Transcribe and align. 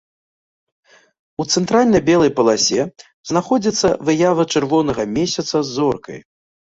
У 1.43 1.45
цэнтральнай 1.55 2.01
белай 2.09 2.31
паласе 2.41 2.81
знаходзіцца 3.33 3.87
выява 4.09 4.43
чырвонага 4.55 5.03
месяца 5.19 5.55
з 5.61 5.67
зоркай. 5.77 6.19